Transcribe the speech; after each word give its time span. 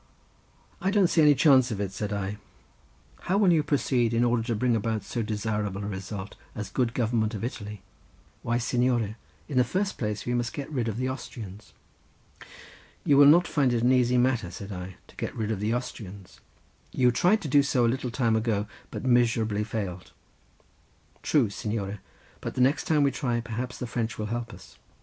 "I 0.81 0.89
don't 0.89 1.09
see 1.11 1.21
any 1.21 1.35
chance 1.35 1.69
of 1.69 1.79
it," 1.79 1.91
said 1.91 2.11
I. 2.11 2.37
"How 3.25 3.37
will 3.37 3.53
you 3.53 3.61
proceed 3.61 4.15
in 4.15 4.23
order 4.23 4.41
to 4.41 4.55
bring 4.55 4.75
about 4.75 5.03
so 5.03 5.21
desirable 5.21 5.83
a 5.83 5.87
result 5.87 6.35
as 6.55 6.69
the 6.69 6.73
good 6.73 6.95
government 6.95 7.35
of 7.35 7.43
Italy?" 7.43 7.83
"Why, 8.41 8.57
signore, 8.57 9.15
in 9.47 9.57
the 9.59 9.63
first 9.63 9.99
place 9.99 10.25
we 10.25 10.33
must 10.33 10.53
get 10.55 10.71
rid 10.71 10.87
of 10.87 10.97
the 10.97 11.07
Austrians." 11.07 11.73
"You 13.05 13.15
will 13.15 13.27
not 13.27 13.45
find 13.47 13.73
it 13.73 13.83
an 13.83 13.91
easy 13.91 14.17
matter," 14.17 14.49
said 14.49 14.71
I, 14.71 14.95
"to 15.05 15.15
get 15.17 15.35
rid 15.35 15.51
of 15.51 15.59
the 15.59 15.71
Austrians: 15.75 16.39
you 16.91 17.11
tried 17.11 17.43
to 17.43 17.47
do 17.47 17.61
so 17.61 17.85
a 17.85 17.87
little 17.87 18.09
time 18.09 18.35
ago, 18.35 18.65
but 18.89 19.05
miserably 19.05 19.63
failed." 19.63 20.13
"True, 21.21 21.51
signore; 21.51 21.99
but 22.39 22.55
the 22.55 22.61
next 22.61 22.85
time 22.85 23.03
we 23.03 23.11
try 23.11 23.39
perhaps 23.39 23.77
the 23.77 23.85
French 23.85 24.17
will 24.17 24.25
help 24.33 24.51
us." 24.51 24.79